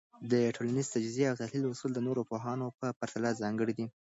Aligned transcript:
د 0.31 0.33
ټولنيز 0.55 0.87
تجزیه 0.95 1.27
او 1.31 1.39
تحلیل 1.41 1.63
اصول 1.67 1.91
د 1.93 1.99
نورو 2.07 2.21
پوهانو 2.29 2.67
په 2.79 2.87
پرتله 2.99 3.29
ځانګړي 3.41 3.73
دي. 3.79 3.85